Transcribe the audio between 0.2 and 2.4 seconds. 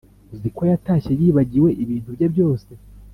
Uziko yatashye yibagiwe ibintu bye